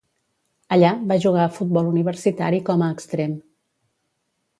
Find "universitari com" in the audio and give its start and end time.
1.91-2.85